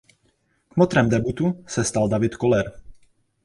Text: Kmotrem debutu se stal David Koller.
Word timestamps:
Kmotrem 0.69 1.07
debutu 1.11 1.53
se 1.75 1.83
stal 1.93 2.09
David 2.09 2.35
Koller. 2.35 2.71